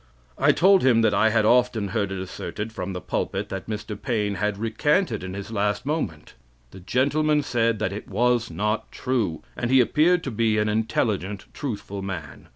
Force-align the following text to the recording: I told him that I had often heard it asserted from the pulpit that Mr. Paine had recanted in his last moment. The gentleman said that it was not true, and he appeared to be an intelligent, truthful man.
I 0.39 0.51
told 0.51 0.81
him 0.81 1.01
that 1.03 1.13
I 1.13 1.29
had 1.29 1.45
often 1.45 1.89
heard 1.89 2.11
it 2.11 2.17
asserted 2.17 2.73
from 2.73 2.93
the 2.93 2.99
pulpit 3.01 3.49
that 3.49 3.67
Mr. 3.69 3.95
Paine 3.95 4.33
had 4.33 4.57
recanted 4.57 5.23
in 5.23 5.35
his 5.35 5.51
last 5.51 5.85
moment. 5.85 6.33
The 6.71 6.79
gentleman 6.79 7.43
said 7.43 7.77
that 7.77 7.93
it 7.93 8.07
was 8.09 8.49
not 8.49 8.91
true, 8.91 9.43
and 9.55 9.69
he 9.69 9.79
appeared 9.79 10.23
to 10.23 10.31
be 10.31 10.57
an 10.57 10.69
intelligent, 10.69 11.45
truthful 11.53 12.01
man. 12.01 12.47